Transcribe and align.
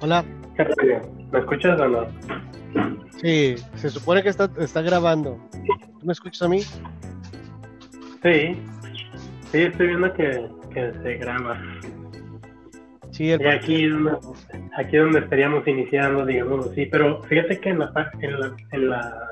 Hola. 0.00 0.24
¿Me 1.32 1.38
escuchas 1.38 1.80
o 1.80 1.88
no? 1.88 2.06
Sí, 3.20 3.56
se 3.76 3.90
supone 3.90 4.22
que 4.22 4.28
está, 4.28 4.50
está 4.58 4.82
grabando. 4.82 5.38
¿Tú 6.00 6.06
me 6.06 6.12
escuchas 6.12 6.42
a 6.42 6.48
mí? 6.48 6.60
Sí. 8.22 8.58
Sí, 9.50 9.58
estoy 9.62 9.86
viendo 9.88 10.12
que, 10.14 10.46
que 10.72 10.92
se 11.02 11.14
graba. 11.16 11.60
Sí, 13.12 13.30
el... 13.30 13.40
Y 13.40 13.46
aquí, 13.46 13.88
aquí 14.76 14.96
donde 14.96 15.20
estaríamos 15.20 15.66
iniciando, 15.66 16.26
digamos 16.26 16.68
así. 16.70 16.86
Pero 16.86 17.22
fíjate 17.22 17.60
que 17.60 17.70
en 17.70 17.78
la, 17.78 18.10
en 18.20 18.40
la, 18.40 18.56
en 18.72 18.88
la, 18.90 19.30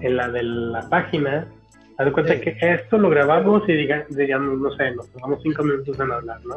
en 0.00 0.16
la 0.16 0.28
de 0.28 0.42
la 0.42 0.88
página, 0.88 1.48
haz 1.98 2.06
de 2.06 2.12
cuenta 2.12 2.34
Sí. 2.34 2.40
que 2.40 2.56
esto 2.60 2.98
lo 2.98 3.08
grabamos 3.10 3.62
y 3.68 3.72
diga- 3.72 4.06
digamos, 4.08 4.58
no 4.58 4.70
sé, 4.76 4.90
nos 4.94 5.10
tomamos 5.12 5.40
cinco 5.42 5.62
minutos 5.62 5.98
en 6.00 6.10
hablar, 6.12 6.40
¿no? 6.44 6.56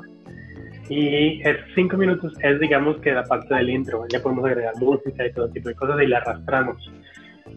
Y 0.90 1.42
esos 1.42 1.66
cinco 1.76 1.98
minutos 1.98 2.34
es, 2.42 2.60
digamos, 2.60 2.98
que 3.02 3.12
la 3.12 3.24
parte 3.24 3.54
del 3.56 3.70
intro. 3.70 4.06
Ya 4.10 4.22
podemos 4.22 4.46
agregar 4.46 4.74
música 4.80 5.26
y 5.26 5.34
todo 5.34 5.50
tipo 5.50 5.68
de 5.70 5.76
cosas 5.76 6.02
y 6.02 6.08
la 6.08 6.20
arrastramos. 6.20 6.92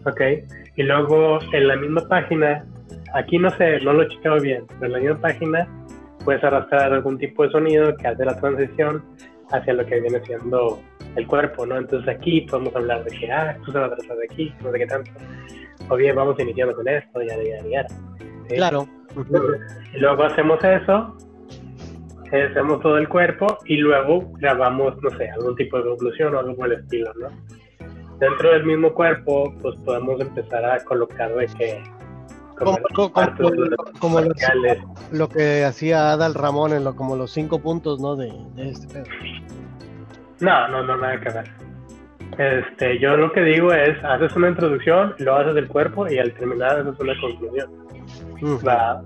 ¿Ok? 0.05 0.21
Y 0.75 0.83
luego 0.83 1.39
en 1.53 1.67
la 1.67 1.75
misma 1.77 2.07
página, 2.07 2.65
aquí 3.13 3.37
no 3.37 3.49
sé, 3.51 3.79
no 3.81 3.93
lo 3.93 4.03
he 4.03 4.07
checado 4.09 4.39
bien, 4.41 4.63
pero 4.67 4.85
en 4.87 4.91
la 4.93 4.99
misma 4.99 5.21
página 5.21 5.67
puedes 6.25 6.43
arrastrar 6.43 6.91
algún 6.93 7.17
tipo 7.17 7.43
de 7.43 7.51
sonido 7.51 7.95
que 7.97 8.07
hace 8.07 8.25
la 8.25 8.35
transición 8.39 9.03
hacia 9.51 9.73
lo 9.73 9.85
que 9.85 9.99
viene 10.01 10.19
siendo 10.25 10.81
el 11.15 11.27
cuerpo, 11.27 11.65
¿no? 11.65 11.77
Entonces 11.77 12.07
aquí 12.07 12.41
podemos 12.41 12.75
hablar 12.75 13.03
de 13.03 13.17
que, 13.17 13.31
ah, 13.31 13.51
esto 13.57 13.71
se 13.71 13.79
va 13.79 13.85
a 13.85 13.89
de 13.89 14.25
aquí, 14.29 14.53
no 14.63 14.71
sé 14.71 14.79
qué 14.79 14.87
tanto. 14.87 15.11
O 15.89 15.95
bien 15.95 16.15
vamos 16.15 16.39
iniciando 16.39 16.75
con 16.75 16.87
esto, 16.87 17.21
ya, 17.21 17.35
ya, 17.37 17.67
ya. 17.69 17.87
¿sí? 18.47 18.55
Claro. 18.55 18.87
Y 19.93 19.97
luego 19.99 20.23
hacemos 20.23 20.63
eso, 20.63 21.17
hacemos 22.27 22.79
todo 22.81 22.97
el 22.97 23.09
cuerpo 23.09 23.57
y 23.65 23.77
luego 23.77 24.31
grabamos, 24.37 24.95
no 25.01 25.09
sé, 25.17 25.29
algún 25.31 25.55
tipo 25.55 25.77
de 25.77 25.83
conclusión 25.83 26.33
o 26.35 26.39
algo 26.39 26.55
por 26.55 26.71
el 26.71 26.79
estilo, 26.79 27.11
¿no? 27.15 27.29
Dentro 28.19 28.51
del 28.51 28.65
mismo 28.65 28.93
cuerpo, 28.93 29.53
pues 29.61 29.75
podemos 29.83 30.21
empezar 30.21 30.63
a 30.63 30.83
colocar 30.83 31.33
de 31.33 31.47
que... 31.47 31.83
Como, 32.57 32.77
lo 35.11 35.29
que 35.29 35.65
hacía 35.65 36.11
Adal 36.11 36.35
Ramón 36.35 36.73
en 36.73 36.83
lo, 36.83 36.95
como 36.95 37.15
los 37.15 37.31
cinco 37.31 37.57
puntos, 37.57 37.99
¿no? 37.99 38.15
De, 38.15 38.31
de 38.55 38.69
este 38.69 38.87
pedo. 38.93 39.05
No, 40.41 40.67
no, 40.67 40.83
no, 40.83 40.97
nada 40.97 41.19
que 41.19 41.29
ver. 41.29 41.45
Este, 42.37 42.99
yo 42.99 43.15
lo 43.17 43.31
que 43.31 43.41
digo 43.41 43.73
es, 43.73 44.01
haces 44.03 44.35
una 44.35 44.49
introducción, 44.49 45.13
lo 45.19 45.35
haces 45.35 45.53
del 45.53 45.67
cuerpo 45.67 46.09
y 46.09 46.17
al 46.17 46.33
terminar 46.33 46.79
haces 46.79 46.99
una 46.99 47.13
conclusión. 47.19 47.69
Va, 48.67 49.01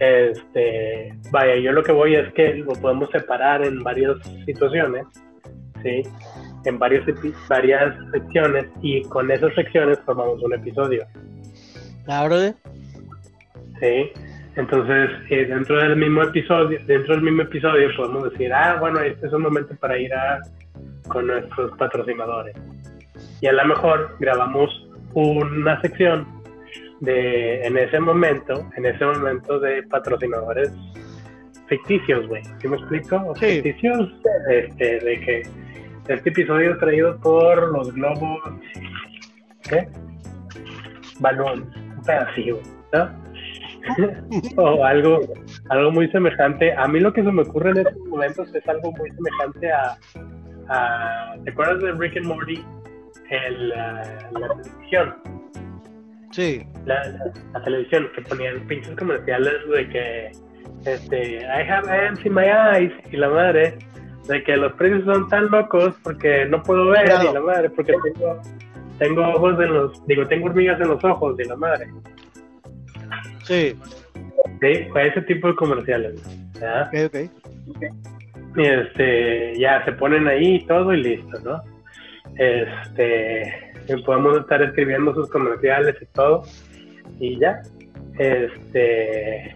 este, 0.00 1.14
vaya, 1.30 1.56
yo 1.56 1.72
lo 1.72 1.82
que 1.82 1.92
voy 1.92 2.14
es 2.14 2.30
que 2.34 2.54
lo 2.56 2.72
podemos 2.74 3.08
separar 3.10 3.64
en 3.64 3.82
varias 3.82 4.16
situaciones, 4.44 5.06
¿sí? 5.82 6.02
En 6.66 6.78
varios 6.78 7.06
epi- 7.06 7.34
varias 7.48 7.94
secciones 8.12 8.66
y 8.82 9.02
con 9.04 9.30
esas 9.30 9.54
secciones 9.54 9.98
formamos 10.04 10.42
un 10.42 10.52
episodio, 10.52 11.06
¿La 12.06 12.24
brother? 12.26 12.54
¿sí? 13.80 14.10
Entonces, 14.56 15.10
eh, 15.30 15.44
dentro 15.46 15.76
del 15.78 15.96
mismo 15.96 16.22
episodio, 16.22 16.78
dentro 16.86 17.14
del 17.14 17.24
mismo 17.24 17.42
episodio 17.42 17.88
podemos 17.96 18.30
decir, 18.30 18.52
ah, 18.52 18.76
bueno, 18.78 19.00
este 19.00 19.26
es 19.26 19.32
un 19.32 19.42
momento 19.42 19.74
para 19.76 19.98
ir 19.98 20.12
a 20.14 20.38
con 21.08 21.26
nuestros 21.26 21.76
patrocinadores. 21.78 22.54
Y 23.40 23.46
a 23.46 23.52
lo 23.52 23.64
mejor 23.66 24.16
grabamos 24.18 24.70
una 25.14 25.80
sección 25.80 26.26
de 27.00 27.66
en 27.66 27.76
ese 27.76 28.00
momento, 28.00 28.68
en 28.76 28.86
ese 28.86 29.04
momento 29.04 29.58
de 29.60 29.82
patrocinadores 29.84 30.72
ficticios, 31.68 32.26
güey. 32.28 32.42
¿Sí 32.60 32.68
me 32.68 32.76
explico? 32.76 33.16
O 33.26 33.36
Sí. 33.36 33.60
Ficticios, 33.62 34.12
este, 34.50 35.00
de 35.00 35.20
que 35.20 35.42
este 36.08 36.30
episodio 36.30 36.78
traído 36.78 37.18
por 37.20 37.72
los 37.72 37.92
globos, 37.92 38.40
¿qué? 39.68 39.88
Balón, 41.20 41.70
un 41.96 42.02
pedacito, 42.04 42.60
¿no? 42.92 43.26
o 44.56 44.84
algo, 44.84 45.20
algo 45.68 45.90
muy 45.90 46.08
semejante. 46.10 46.72
A 46.74 46.86
mí 46.88 47.00
lo 47.00 47.12
que 47.12 47.22
se 47.22 47.32
me 47.32 47.42
ocurre 47.42 47.70
en 47.70 47.78
estos 47.78 48.06
momentos 48.08 48.54
es 48.54 48.68
algo 48.68 48.92
muy 48.92 49.10
semejante 49.10 49.72
a, 49.72 49.96
a- 50.68 51.34
¿te 51.44 51.50
acuerdas 51.50 51.80
de 51.82 51.92
Rick 51.92 52.16
and 52.16 52.26
Morty? 52.26 52.64
El, 53.30 53.72
ah, 53.72 54.02
la 54.38 54.48
televisión, 54.62 55.14
Sí. 56.30 56.64
la, 56.84 57.04
la- 57.08 57.32
la 57.54 57.64
televisión 57.64 58.08
que 58.14 58.22
ponían 58.22 58.60
pinches 58.68 58.94
comerciales 58.96 59.54
de 59.72 59.88
que 59.88 60.32
este 60.84 61.36
I 61.38 61.68
have 61.68 61.90
ants 61.90 62.24
in 62.24 62.34
my 62.34 62.44
eyes 62.44 62.92
y 63.10 63.16
la 63.16 63.28
madre 63.28 63.76
de 64.28 64.42
que 64.44 64.56
los 64.56 64.72
precios 64.74 65.04
son 65.04 65.28
tan 65.28 65.50
locos 65.50 65.94
porque 66.02 66.44
no 66.46 66.62
puedo 66.62 66.86
ver 66.90 67.04
Claro. 67.06 67.30
y 67.30 67.34
la 67.34 67.40
madre 67.40 67.70
porque 67.70 67.94
tengo 68.04 68.40
tengo 68.98 69.22
ojos 69.28 69.58
en 69.60 69.72
los 69.74 70.06
digo 70.06 70.26
tengo 70.26 70.46
hormigas 70.46 70.80
en 70.80 70.88
los 70.88 71.02
ojos 71.04 71.36
y 71.40 71.44
la 71.48 71.56
madre 71.56 71.86
Sí. 73.44 73.76
sí 74.60 74.86
fue 74.92 75.08
ese 75.08 75.22
tipo 75.22 75.48
de 75.48 75.54
comerciales 75.56 76.22
¿verdad? 76.60 76.90
Ok, 77.06 77.16
ok. 77.76 77.82
Y 78.56 78.64
este 78.64 79.58
ya 79.58 79.84
se 79.84 79.92
ponen 79.92 80.26
ahí 80.26 80.56
y 80.56 80.66
todo 80.66 80.92
y 80.92 81.02
listo 81.02 81.38
no 81.44 81.62
este 82.36 83.52
podemos 84.04 84.38
estar 84.38 84.62
escribiendo 84.62 85.14
sus 85.14 85.30
comerciales 85.30 85.94
y 86.00 86.06
todo 86.06 86.42
y 87.20 87.38
ya 87.38 87.60
este 88.18 89.54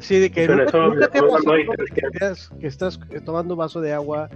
Sí, 0.00 0.18
de 0.18 0.30
que 0.32 0.48
nunca, 0.48 0.64
eso 0.64 0.90
te 1.12 1.20
que, 2.58 2.66
estás- 2.66 2.98
tomando 3.24 3.54
un 3.54 3.58
vaso 3.58 3.80
de 3.80 3.92
agua 3.92 4.28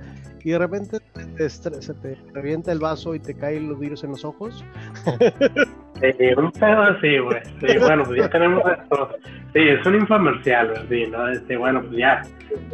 y 0.45 0.51
de 0.51 0.59
repente 0.59 0.99
te 1.37 1.51
se 1.51 1.71
te 1.95 2.17
revienta 2.33 2.71
el 2.71 2.79
vaso 2.79 3.17
y 3.17 3.19
te 3.19 3.35
caen 3.35 3.69
los 3.69 3.81
virus 3.81 4.05
en 4.05 4.11
los 4.11 4.25
ojos. 4.25 4.65
Sí, 6.01 6.13
un 6.37 6.53
pedo 6.53 6.83
así, 6.83 7.19
güey. 7.19 7.41
Sí, 7.61 7.79
bueno, 7.79 8.05
pues 8.05 8.19
ya 8.19 8.29
tenemos 8.29 8.63
esto. 8.71 9.09
Sí, 9.53 9.61
es 9.61 9.87
un 9.87 9.95
infomercial, 9.95 10.69
güey, 10.69 10.89
sí, 10.89 11.11
¿no? 11.11 11.29
Este, 11.29 11.57
bueno, 11.57 11.81
pues 11.83 11.97
ya, 11.97 12.23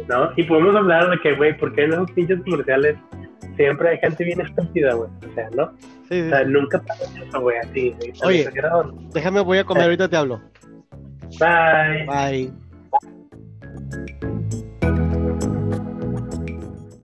¿no? 0.09 0.31
Y 0.35 0.43
podemos 0.43 0.75
hablar 0.75 1.09
de 1.09 1.19
que, 1.19 1.33
güey, 1.35 1.57
¿por 1.57 1.73
qué 1.73 1.85
en 1.85 1.93
esos 1.93 2.11
pinches 2.11 2.41
comerciales 2.41 2.97
siempre 3.55 3.89
hay 3.89 3.97
gente 3.99 4.23
bien 4.23 4.41
estúpida, 4.41 4.93
güey? 4.93 5.09
O 5.29 5.33
sea, 5.33 5.49
¿no? 5.55 5.71
Sí, 6.09 6.21
sí. 6.21 6.21
O 6.21 6.29
sea, 6.29 6.43
nunca 6.43 6.81
pasa 6.81 7.05
eso, 7.23 7.41
güey, 7.41 7.57
así. 7.57 7.95
sí, 7.99 8.11
tan 8.19 8.27
Oye. 8.27 8.49
Déjame, 9.13 9.41
voy 9.41 9.59
a 9.59 9.63
comer, 9.63 9.83
ahorita 9.83 10.09
te 10.09 10.17
hablo. 10.17 10.41
Bye. 11.39 12.05
Bye. 12.05 12.51